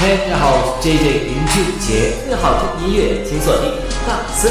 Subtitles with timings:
[0.00, 3.70] 嘿，大家好，我是 JJ 林俊杰，更好听音乐请锁定
[4.06, 4.50] 大森。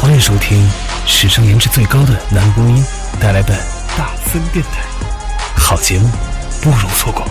[0.00, 0.70] 欢迎收听
[1.06, 2.84] 史上颜值最高的男播音
[3.18, 3.54] 带来的
[3.96, 4.82] 大森电台，
[5.56, 6.06] 好节目
[6.62, 7.26] 不容错过。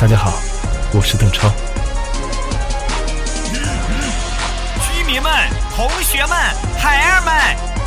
[0.00, 0.32] 大家好，
[0.92, 1.48] 我是邓超。
[4.82, 5.32] 居民们、
[5.76, 6.36] 同学们、
[6.78, 7.32] 孩儿们，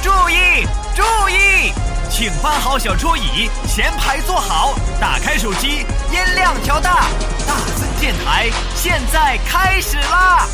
[0.01, 0.65] 注意
[0.95, 1.73] 注意，
[2.09, 7.05] 请搬好小桌椅，前排坐好，打开手机，音量调大。
[7.47, 10.47] 大森电台现在开始啦！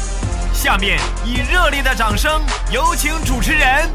[0.53, 3.89] 下面以热烈的掌声，有请主持人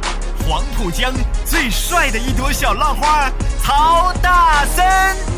[0.48, 1.12] 黄浦江
[1.45, 3.30] 最帅的一朵小浪花
[3.62, 5.30] 曹大森。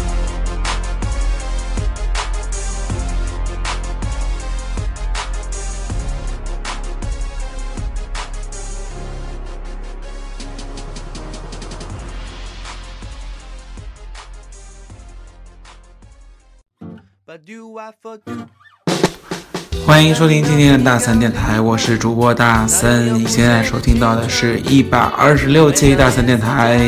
[19.87, 23.15] 欢迎收听今天的大森电台，我是主播大森。
[23.15, 26.79] 你现在收听到的是一百二十六期大森电台。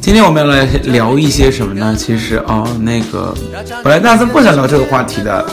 [0.00, 1.96] 今天我们要来聊一些什么呢？
[1.98, 3.34] 其实哦，那个
[3.82, 5.44] 本来大森不想聊这个话题的，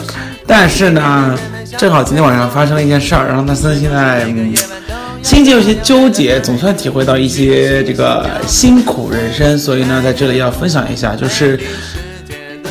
[0.46, 1.36] 但是呢，
[1.76, 4.54] 正好今天晚上发生了一件事儿，让大森现在、嗯、
[5.24, 11.60] 心情有些纠结，总算体会到一些这个辛苦人生，所以呢，在这里要分享一下，就是。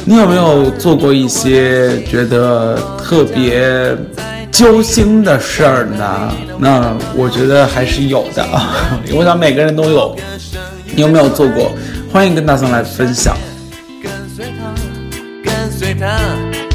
[0.04, 3.96] 你有没有做过一些觉得特别
[4.50, 6.32] 揪心的事儿呢？
[6.58, 8.44] 那我觉得还是有的，
[9.14, 10.16] 我想每个人都有。
[10.94, 11.70] 你有没有做过？
[12.12, 13.36] 欢迎跟大森来分享。
[14.02, 14.74] 跟随他，
[15.44, 16.18] 跟随他，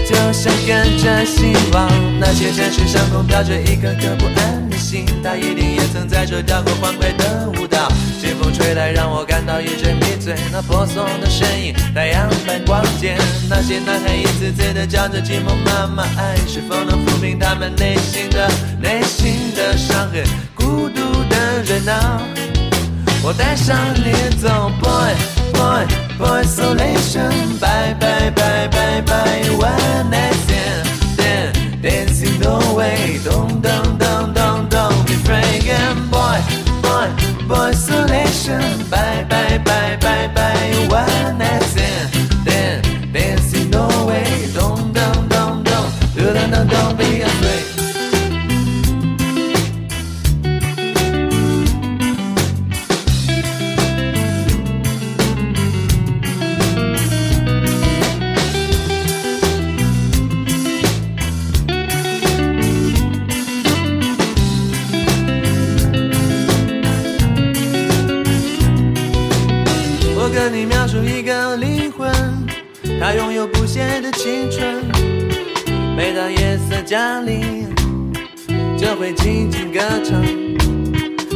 [0.07, 1.89] 就像跟着希望。
[2.19, 7.91] 那些城市上空飘着一颗颗不安的心，他一定也曾在这跳过欢快的舞蹈。
[8.39, 10.35] 风吹来，让我感到一阵迷醉。
[10.51, 13.17] 那婆娑的身影，太阳般光洁。
[13.49, 20.23] 那些男孩一次次的叫着寂寞妈妈，爱是否能抚平他们内心的内心的伤痕？
[20.55, 22.21] 孤独的人啊。
[23.23, 25.13] 我带上你走，boy
[25.53, 25.85] boy
[26.17, 30.56] boy isolation，bye bye bye bye bye，one night
[79.77, 80.19] 歌唱。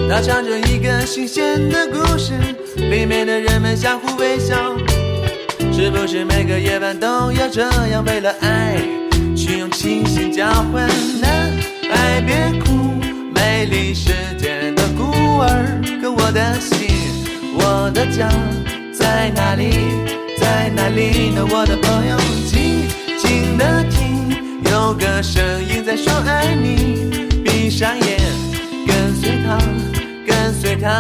[0.09, 2.33] 它唱着一个新鲜的故事，
[2.75, 4.75] 里面的人们相互微笑。
[5.71, 8.77] 是不是每个夜晚都要这样，为了爱
[9.35, 10.87] 去用清醒交换？
[11.21, 11.51] 男
[11.91, 12.71] 孩别哭，
[13.35, 15.03] 美丽世界的孤
[15.39, 15.79] 儿。
[16.01, 16.89] 可我的心，
[17.53, 18.27] 我的家
[18.91, 19.69] 在哪里？
[20.39, 21.45] 在哪里呢？
[21.47, 22.87] 我的朋友，静
[23.19, 24.27] 静的听，
[24.71, 27.30] 有个声音在说爱你。
[27.61, 28.17] 闭上眼，
[28.87, 29.55] 跟随他，
[30.25, 30.99] 跟随他，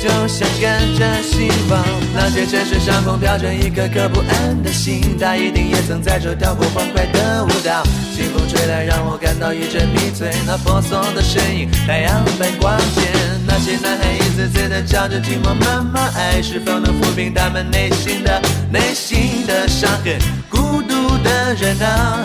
[0.00, 1.84] 就像跟着希望。
[2.14, 7.82] 那些城市上空飘着一颗颗不安的心，他一定也曾在这跳过欢快的舞蹈。
[8.14, 10.30] 清风吹来，让我感到一阵迷醉。
[10.46, 13.02] 那婆娑的身影，太阳般光洁。
[13.44, 20.16] 那些男孩一次次的叫着寂寞妈妈，爱是否能抚平他们内心的内心的伤痕？
[20.48, 22.24] 孤独的人啊。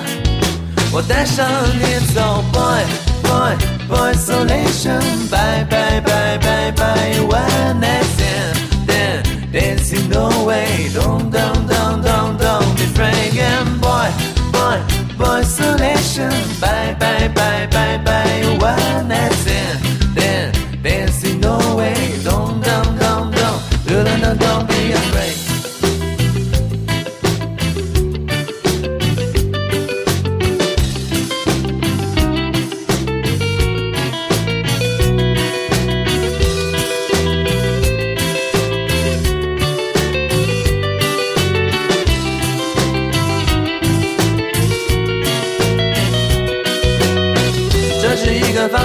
[0.92, 2.84] 我带上你走，boy
[3.24, 3.56] boy,
[3.88, 5.02] boy, isolation.
[5.30, 7.20] Bye, bye, bye, bye, bye.
[7.22, 10.90] One night stand, then dancing no way.
[10.94, 13.38] Don't, don't, don't, don't, don't be afraid.
[13.38, 14.10] And boy,
[14.52, 14.80] boy,
[15.18, 16.32] boy, isolation.
[16.62, 18.58] Bye, bye, bye, bye, bye.
[18.60, 19.80] One night stand,
[20.16, 22.23] then dancing no way.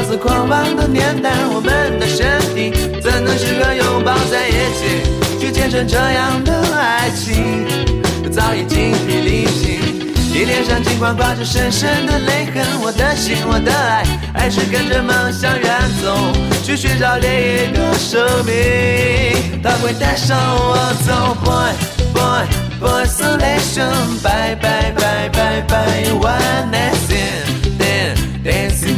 [0.09, 5.05] 肆狂妄的年代，我们的身体怎能适合拥抱在一起，
[5.39, 7.67] 去见证这样的爱情？
[8.25, 10.01] 我早已精疲力尽。
[10.33, 14.03] 你脸上尽管挂着深深的泪痕，我的心，我的爱，
[14.33, 16.17] 还是跟着梦想远走，
[16.65, 20.75] 去寻找另一个生命，他会带上我
[21.07, 21.37] 走。
[21.45, 21.75] Boy
[22.15, 22.47] boy
[22.81, 27.18] boy isolation，bye bye bye bye bye one night stand dancing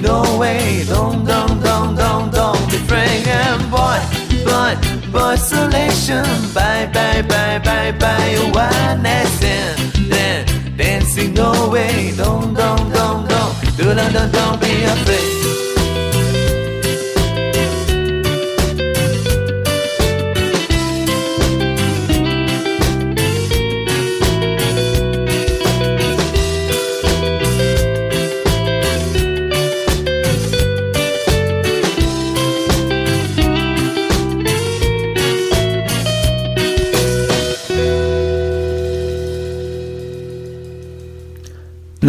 [0.01, 4.01] no way don't don't don't don't don't be afraid and boy.
[4.45, 4.75] Boy
[5.13, 6.25] boy isolation
[6.55, 8.35] bye bye bye bye bye.
[8.53, 15.20] One night stand dancing no way don't don't don't don't don't don't don't be afraid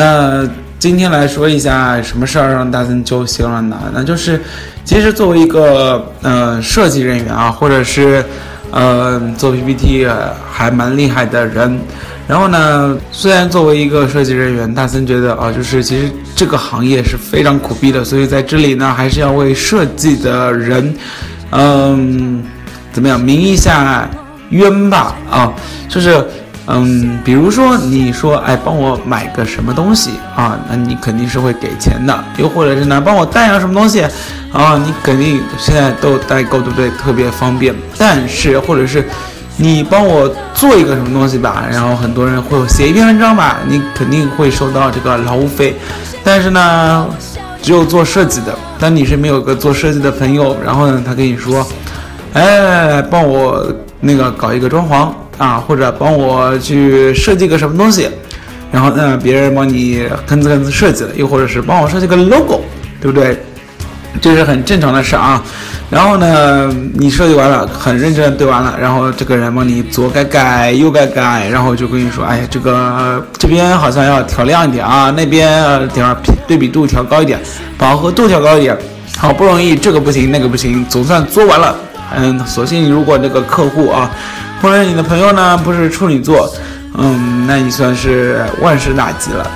[0.02, 0.50] 那
[0.80, 3.80] 今天来说一下什么事儿让大森揪心了呢？
[3.94, 4.42] 那就是，
[4.84, 8.26] 其实作为一个呃设计人员啊，或者是
[8.72, 10.08] 呃做 PPT
[10.52, 11.80] 还蛮厉害的人，
[12.28, 20.96] 然后呢，虽然作为一个设计人员，大森觉得啊，就是其实这个行业是非常苦逼的，所以在这里呢，还是要为设计的人，
[21.52, 22.44] 嗯，
[22.92, 24.10] 怎么样，鸣一下
[24.50, 25.54] 冤吧啊，
[25.88, 26.26] 就是。
[26.68, 30.58] 嗯，比如说你说，哎，帮我买个什么东西啊？
[30.70, 32.24] 那你肯定是会给钱的。
[32.38, 34.02] 又或者是呢，帮我带上什么东西
[34.54, 34.78] 啊？
[34.78, 36.90] 你肯定现在都有代购，对不对？
[36.92, 37.74] 特别方便。
[37.98, 39.04] 但是，或者是
[39.58, 45.76] 你帮我做一个什么东西吧，然后很多人会写一篇文章吧，你肯定会收到这个劳务费。
[46.24, 47.08] 但是呢，
[47.62, 51.68] 只有做设计的，当你身边有个做设计的朋友，然后呢，他跟你说，
[52.34, 53.66] 哎，帮我
[54.00, 55.10] 那个搞一个装潢。
[55.42, 58.08] 啊，或者帮我去设计个什么东西，
[58.72, 62.62] 然后呢，别人帮你吭哧吭哧设计了，又或者是帮我设计个 logo，
[63.02, 63.36] 对不对？
[64.22, 65.44] 这是很正常的事啊。
[65.90, 76.16] 然后呢，你设计完了，很认真的对完了，然后这个人帮你左改改，右改改，然后就跟你说，哎，这个这边好像要调亮一点啊，那边调
[76.48, 77.40] 对比度调高一点，
[77.80, 78.78] 饱和度调高一点。
[79.18, 81.76] 好不容易这个不行，那个不行，总算做完了。
[82.16, 84.10] 嗯，索性如果那个客户啊。
[84.62, 86.48] 或者你的朋友呢，不是处女座，
[86.96, 89.50] 嗯，那你算是万事大吉了。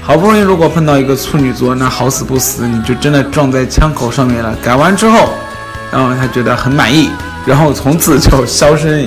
[0.00, 4.54] 好不容易如果碰到一个处女座，那好死不死，你就真的撞在枪口上面了。
[4.62, 5.30] 改完之后，
[5.90, 7.10] 然后他觉得很满意，
[7.44, 9.04] 然后从此就 销声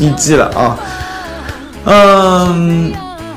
[0.00, 0.76] 匿迹了啊。
[1.84, 2.90] 嗯，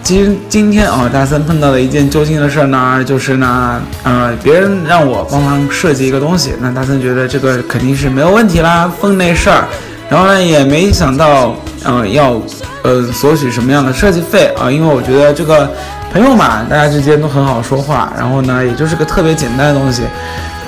[0.08, 9.66] 其实今天啊，大森碰到的一件揪心的事儿呢，就是呢，呃，别人让我帮忙设计一个东西，那大森觉得这个肯定是没有问题啦，分内事儿。
[10.10, 12.42] 然后呢，也没想到，呃，要，
[12.84, 14.72] 呃，索取什么样的设计费啊？
[14.72, 15.70] 因为我觉得这个
[16.14, 18.14] 朋友嘛，大家之间都很好说话。
[18.18, 20.04] 然后呢，也就是个特别简单的东西。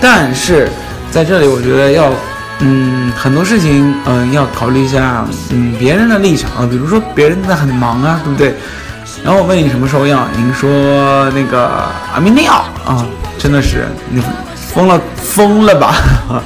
[0.02, 0.68] 但是
[1.12, 2.12] 在这里，我觉得要，
[2.60, 6.68] 嗯，很多事情，嗯，要考虑一下，嗯，别人的立场啊。
[6.70, 8.54] 比如说，别人在很忙啊，对不对？
[9.24, 10.70] 然后我问你什么时候要，您说
[11.32, 12.54] 那个啊，明天要
[12.86, 13.06] 啊，
[13.38, 14.22] 真的是你
[14.56, 15.96] 疯了，疯了吧？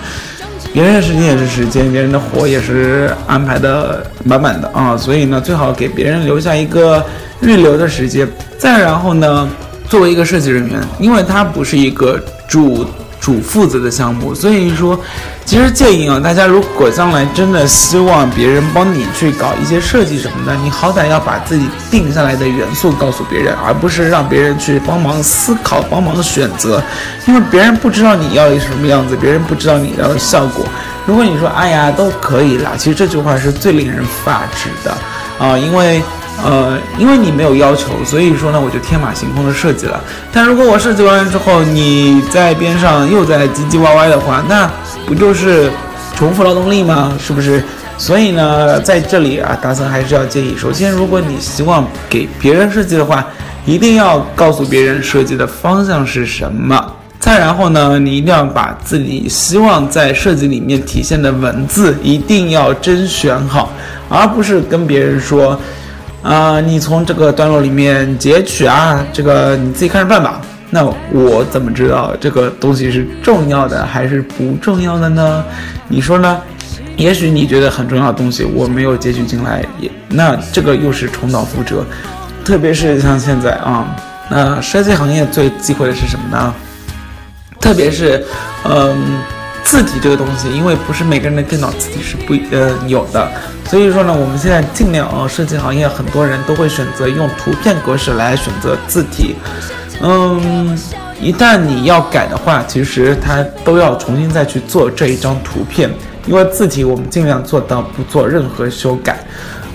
[0.74, 7.04] 别人的时间也是时间，别人的活也是安排的满满的啊，所以呢，最好给别人留下一个
[7.42, 8.28] 预留的时间。
[8.58, 9.48] 再然后呢，
[9.88, 12.88] 作为一个设计人员，因为他不是一个主。
[13.24, 15.00] 主负责的项目，所以说，
[15.46, 26.84] 其实建议啊，大家如果将来真的希望别人帮你去搞一些设计什么的，你好歹要把自己定下来的元素告诉别人，而不是让别人去帮忙思考、帮忙选择，
[27.26, 30.66] 因为别人不知道你要什么样子，别人不知道你要的效果。
[31.06, 34.92] 如果你说哎呀都可以啦，其实这句话是最令人发指的
[35.40, 36.04] 啊，因为。
[36.42, 40.02] 呃，因为你没有要求，所以说呢，我就天马行空的设计了。
[40.32, 44.70] 但如果我设计完了之后，你在边上又在唧唧歪歪的话，那
[45.06, 45.72] 不就是
[46.16, 47.14] 重复劳动力吗？
[47.20, 47.64] 是不是？
[47.98, 53.26] 所以呢，在这里啊，大森还是要建议：首先，如果你希望给别人设计的话，
[53.66, 56.84] 一定要告诉别人设计的方向是什么。
[57.20, 63.72] 再然后呢，你一定要把自己希望在设计里面体现的文字一定要甄选好，
[64.10, 65.58] 而不是跟别人说。
[66.24, 70.42] 啊，你从这个段落里面截取啊，这个你自己看着办吧。
[70.70, 75.44] 那我怎么知道这个东西是重要的还是不重要的呢？
[75.88, 76.42] 你说呢？
[76.96, 81.84] 也许你觉得很重要的东西我没有截取进来，也那这个又是重蹈覆辙。
[82.46, 83.96] 特别是像现在啊，
[84.30, 86.54] 那设计行业最忌讳的是什么呢？
[87.60, 88.24] 特别是，
[88.64, 88.96] 嗯，
[89.64, 93.32] 字体这个东西，因为不是每个人的电脑字体是不呃有的，
[93.66, 99.36] 所以说呢，我们现在尽量啊，设计行业很多人都会选择用图片格式来选择字体。
[100.02, 100.78] 嗯，
[101.22, 105.90] 一旦你要改的话，其实它都要重新再去做这一张图片，
[106.28, 109.20] 因为字体我们尽量做到不做任何修改。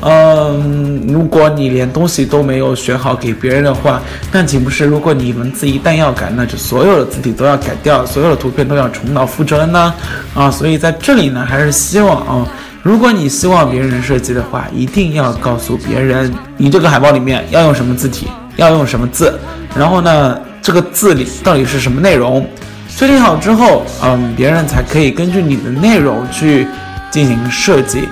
[0.00, 4.00] 嗯，如果你连东西都没有选好给别人的话，
[4.30, 9.92] 那岂不是如果你文字一旦要改，那就所有的字体都要改掉，所有的图片都要重蹈覆辙呢？
[10.34, 12.46] 啊，所以在这里呢，还是希望啊，
[12.82, 19.36] 如果你希望别人设计的话，一定要告诉别人，你这个海报里面要用什么字体，要用什么字，
[19.76, 22.46] 然后呢，这个字里到底是什么内容，
[22.88, 26.68] 确定好之后，嗯，别人才可以根据你的内容去
[27.10, 28.08] 进行设计。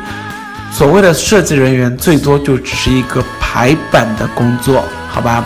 [0.72, 5.44] 所谓的设计人员，最多就只是一个排版的工作，好吧？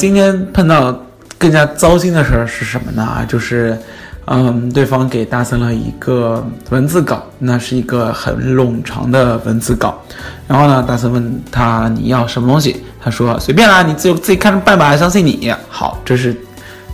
[0.00, 0.98] 今天碰到
[1.36, 3.22] 更加糟心的事儿是什么呢？
[3.28, 3.78] 就是，
[4.24, 10.02] 嗯，对方给大森了一个文字稿，那是一个很冗长的文字稿。
[10.48, 15.54] 然后呢，大森问他你要什么东西，他说随便啦，你自己自己看着办吧，相信你。
[15.68, 16.34] 好，这是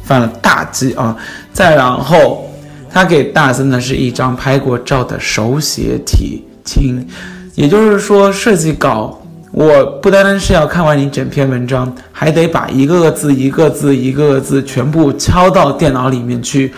[0.03, 1.17] 犯了大忌啊。
[1.53, 2.51] 再然后，
[2.91, 7.07] 他给大森的是一张拍过照的手写体亲，
[7.55, 9.23] 也就是说，设计稿
[9.57, 16.71] 我不单单是要看完你整篇文章，还得把一个个字、一个字、一个个字全部敲到电脑里面去。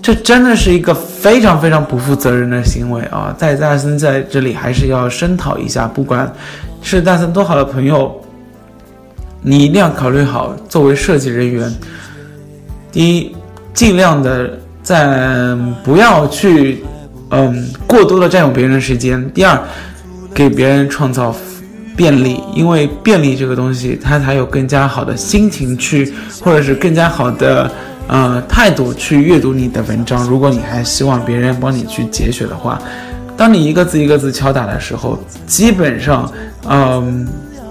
[0.00, 3.34] 这真的是一个非常非常不负责任的行为啊！
[3.36, 6.32] 在大森在这里还是要声讨一下，不管
[6.82, 8.14] 是大森多好的朋友，
[9.42, 11.68] 你一定要考虑好，作为设计人员，
[12.92, 13.34] 第一，
[13.74, 16.84] 尽量的在不要去
[17.30, 19.60] 嗯过多的占用别人的时间；第二，
[20.32, 21.34] 给别人创造
[21.96, 26.12] 便利，因为便利这个东西，它才有更加好的心情去，
[26.42, 27.70] 或者是更加好的
[28.06, 30.24] 呃态度去阅读你的文章。
[30.28, 32.78] 如果你还希望别人帮你去节选的话，
[33.36, 36.30] 当你一个字一个字敲打的时候，基本上，
[36.68, 37.26] 嗯。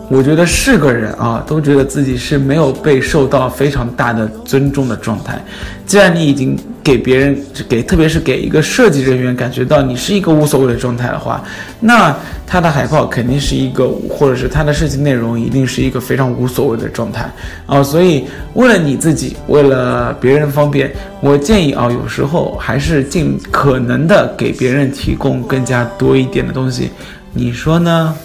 [0.08, 5.44] 我觉得是个人啊，都觉得自己是没有被受到非常大的尊重的状态。
[5.88, 6.55] 既然你已经
[6.86, 7.36] 给别人
[7.68, 11.44] 给，特别是给一个设计人员感觉到你是一个无所谓的状态的话，
[11.80, 12.15] 那
[12.46, 17.27] 他的海报肯定是一个，或者是他的设计内容一定是一个非常无所谓的状态
[17.65, 17.82] 啊。
[17.82, 26.92] 所以为了你自己，为了别人方便，我建议啊，有时候还是尽可能的给别人提供更加多一点的东西，
[27.34, 28.15] 你说呢？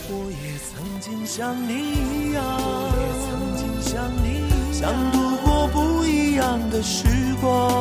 [0.74, 2.44] 曾经像你一样，
[2.92, 7.06] 也曾经像你，想度过不一样的时
[7.40, 7.79] 光。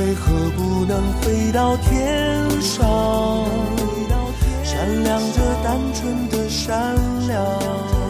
[0.00, 2.88] 为何不能飞到天上，
[4.64, 6.96] 闪亮着单纯的善
[7.28, 8.09] 良？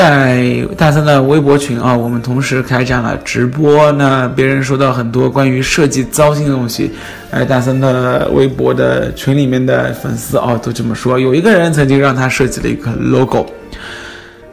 [0.00, 3.92] 在大三的微博群啊，我们同时开展了直播。
[3.92, 6.90] 那别人说到很多关于设计糟心的东西，
[7.30, 11.20] 哎，大三的微博的群里面的粉丝哦都这么说。
[11.20, 13.44] 有一个人曾经让他设计了一个 logo，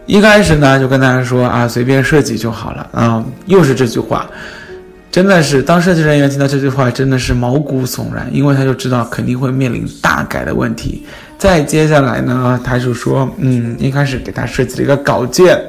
[0.06, 4.30] 一开始呢就跟大家说啊，随便设计就好了啊，又是这句话。
[5.10, 11.06] 真的是，当设计人员听到这句话，真的是毛骨悚然，因为他就知道肯定会面临大改的问题。
[11.38, 15.60] 再接下来呢，他就说，嗯，一开始给他设计了一个稿件，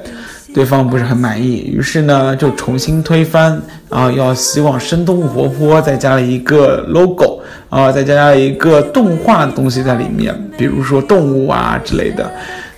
[0.54, 12.30] 对方不是很满意，于是呢就重新推翻，啊，要希望生动活泼，再加了一个 logo，啊，再加了一个动画的东西在里面，比如说动物啊之类的。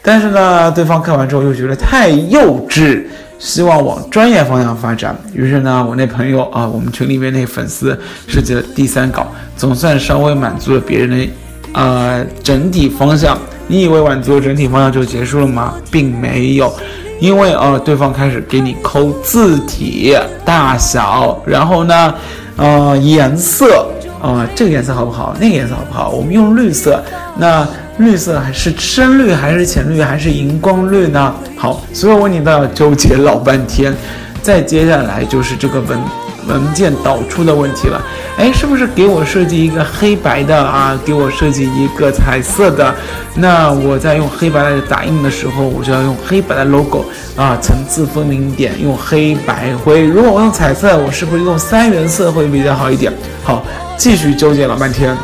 [0.03, 3.05] 但是呢，对方看完之后又觉得太幼稚。
[3.39, 11.27] 希望往专业方向发展，于是呢，我那朋友啊，我们群里面那粉丝设计了第三稿，总算稍微满足了别人的，
[11.73, 13.39] 呃，整体方向。
[13.67, 15.75] 你以为满足整体方向就结束了吗？
[15.91, 16.73] 并没有，
[17.21, 22.15] 因为呃，对方开始给你抠字体大小，然后呢，
[22.57, 23.87] 呃，颜色，
[24.21, 25.35] 啊、这个颜色好不好？
[25.41, 26.11] 那个颜色好不好？
[26.11, 27.03] 我们用绿色，
[27.37, 27.67] 那。
[27.99, 31.35] 绿色还是深绿还是浅绿还是荧光绿呢？
[31.55, 33.95] 好，所有问题都要纠结老半天。
[34.41, 35.99] 再接下来就是这个文
[36.47, 38.01] 文件导出的问题了。
[38.37, 40.99] 哎，是不是给我设计一个黑白的啊？
[41.05, 42.95] 给我设计一个彩色的？
[43.35, 47.05] 那我在用黑白来打印的时候，我就要用黑白的 logo
[47.37, 50.05] 啊，层次分明一点，用黑白灰。
[50.05, 53.13] 如果我用彩色，我是不是用三原色会比较好一点？
[53.45, 53.65] 好，
[53.97, 55.17] 继续纠结老半天，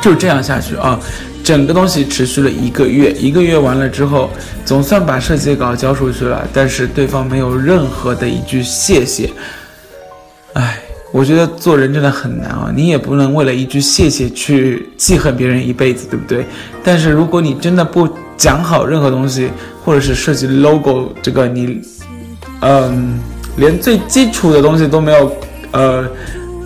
[0.00, 0.98] 就这样下去啊。
[1.44, 4.30] 整个东西持续了一个月，一个月完了之后，
[4.64, 9.28] 总算把设计稿交出去了，但是对方没有任何的一句谢谢。
[11.12, 12.72] 我觉得做人真的很难啊！
[12.74, 16.44] 你也不能为了一句谢谢去记恨别人一辈子，对不对？
[16.82, 19.50] 但是如果你真的不讲好任何东西，
[19.84, 21.82] 或者是设计 logo 这个你，
[22.60, 23.20] 嗯，
[23.56, 25.36] 连最基础的东西都没有，
[25.72, 26.08] 呃，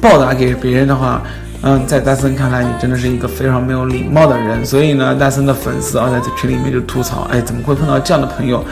[0.01, 1.23] 报答给别人的话。
[1.63, 4.65] 嗯，在大森看来，你真的是一个非常没有礼貌的人。
[4.65, 8.65] 所以呢，大森的粉丝啊，在这群里面就吐槽：哎，怎么会碰到这样的朋友？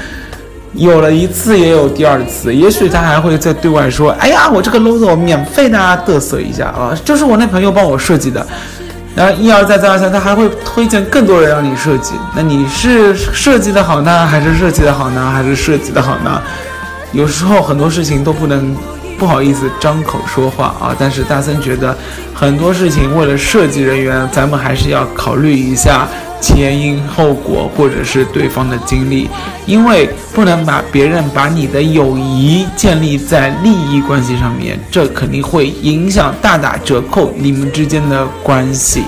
[0.75, 2.55] 有了一次，也有第二次。
[2.55, 8.45] 也许他还会在对外说：哎呀，我这个 logo 免费的啊，嘚瑟一下啊，就是我那朋友帮我设计的。
[9.15, 12.15] 然后一而再，再而三，他还会推荐更多人让你设计。
[12.35, 16.43] 那你是设计的好呢，还是设计的好呢，还是设计的好呢？
[17.13, 18.77] 有时候很多事情都不能。
[19.17, 21.97] 不好意思张口说话啊，但是大森觉得
[22.35, 26.09] 很多事情为了设计人员，咱们还是要考虑一下
[26.45, 29.31] 前因后果，或者是对方的经历，
[29.65, 39.05] 因为不能把别人把你的友谊建立在利益关系上面，这肯定会影响大打折扣你们之间的关系。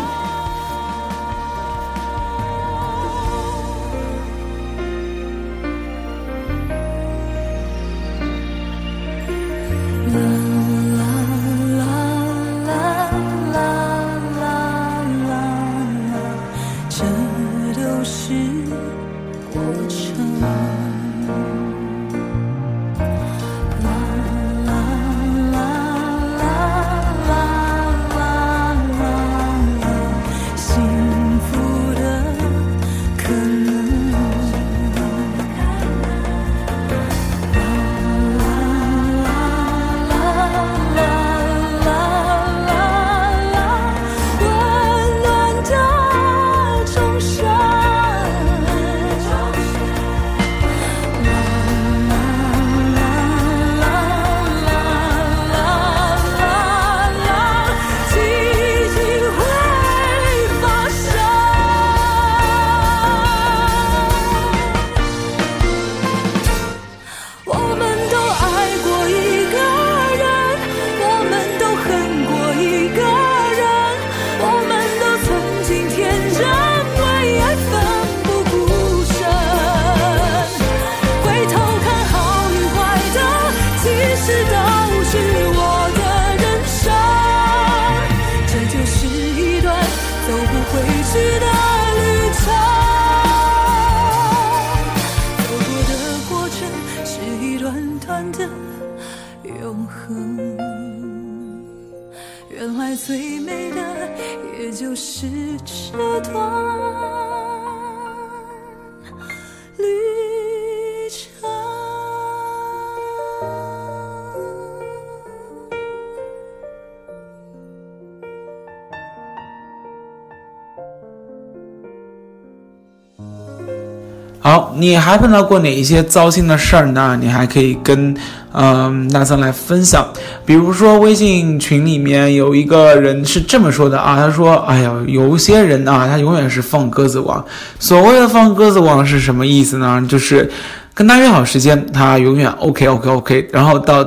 [124.46, 127.18] 好，你还碰到过哪一些糟心的事儿呢？
[127.20, 128.16] 你还可以跟
[128.52, 130.06] 嗯、大森来分享。
[130.44, 137.44] 比如说微信群里面有一个人是这么说的啊，他说：“哎呀，有些人啊，他永远是放鸽子王。
[137.80, 140.00] 所谓的放鸽子王是什么意思呢？
[140.08, 140.48] 就是
[140.94, 144.04] 跟他约好时间，他永远 OK OK OK，然后到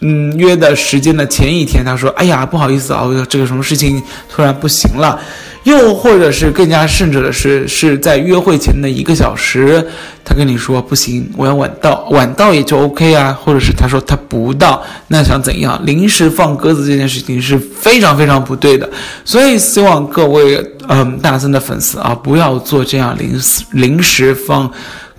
[0.00, 5.20] 嗯约的时间的前一天，他说：“哎呀，不好意思啊，这个什么事情突然不行了。”
[5.62, 9.86] 又或者是更加甚者的是，是在约会前的一个小时，
[10.24, 13.38] 他跟你说不行，我要晚到，晚到也就 OK 啊。
[13.44, 15.80] 或者是他说他不到，那想怎样？
[15.86, 18.90] 临时放鸽子这件事情是非常非常不对的。
[19.24, 24.68] 所以希望各位嗯大森的粉丝啊，不要做这样临时临时放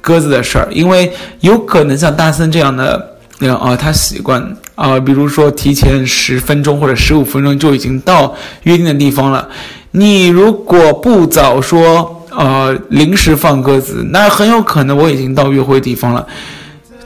[0.01, 1.09] 鸽子的事儿，因为
[1.39, 3.12] 有可能像大森这样的。
[3.43, 4.41] 那样啊，他习惯
[4.75, 9.47] 啊，比如说提前十分钟或者十五分钟就已经到约定的地方了。
[9.91, 16.25] 你如果不早说，呃，临时放鸽子，那很有可能我已经到约会地方了。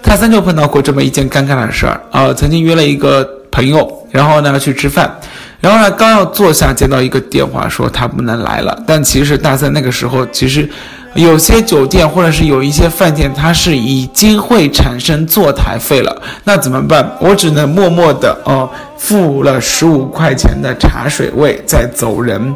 [0.03, 5.19] 他三就碰到过这么一件尴尬的事儿啊、曾经约了一个朋友，然后呢去吃饭，
[5.59, 8.77] 然后呢刚要坐下，接到一个电话说他不能来了。
[8.85, 10.67] 但其实大三那个时候，其实
[11.15, 17.11] 有些酒店或者是有一些饭店，它是已经会产生坐台费了，那怎么办？
[17.19, 22.55] 我只能默默的哦，付了十五块钱的茶水位再走人，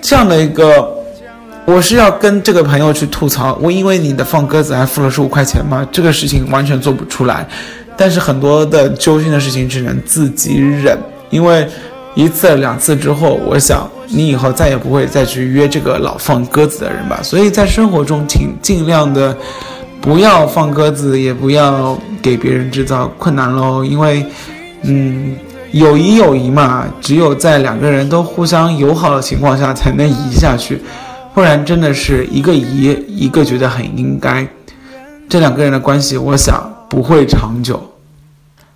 [0.00, 0.98] 这样的一个。
[1.64, 5.86] 我是要跟这个朋友去吐槽，我因为你的放鸽子还付了十五块钱吗？
[5.92, 7.46] 这个事情完全做不出来。
[7.96, 10.98] 但是很多的揪心的事情只能自己忍，
[11.30, 11.64] 因为
[12.14, 17.20] 一次两次之后，我想你以后再也不会再去约这个老放鸽子的人吧。
[17.22, 19.36] 所以在生活中，请尽量的
[20.00, 23.82] 不要放鸽子，也不要给别人制造困难喽。
[23.82, 24.26] 因为，
[24.82, 25.34] 嗯，
[25.70, 30.82] 友谊友谊嘛，只有在两个人都互相友好的情况下才能移下去。
[31.34, 34.46] 不然真的是一个移，一个觉得很应该，
[35.30, 37.82] 这两个人的关系，我想不会长久。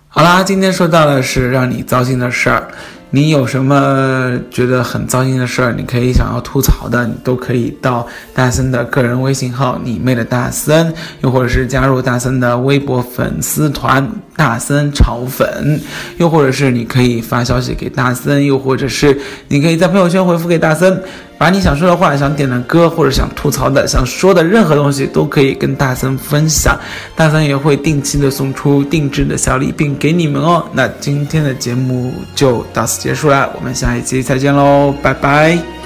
[0.07, 2.67] 好啦，今天说到的是让你糟心的事儿，
[3.09, 14.05] 你有什么觉得很糟心的事儿，你可以想要吐槽的，你都可以到大森的个人微信号“你妹的大森”，又或者是加入大森的微博粉丝团
[14.37, 15.81] “大森炒粉”，
[16.17, 19.19] 又或者是你可以发消息给大森，又或者是
[19.49, 21.01] 你可以在朋友圈回复给大森。
[21.39, 26.75] 把你想说的话、想点的歌，或者想吐槽的、想说的任何东西，都可以跟大森分享。
[27.15, 30.65] 大森也会定期的送出定制的小礼品给你们哦。
[30.73, 35.76] 那今天的节目就到此结束了，我们下一期再见喽，拜拜。